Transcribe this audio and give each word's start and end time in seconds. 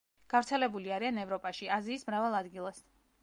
გავრცელებული 0.33 0.93
არიან 0.95 1.19
ევროპაში, 1.25 1.69
აზიის 1.77 2.05
მრავალ 2.09 2.39
ადგილას. 2.41 2.81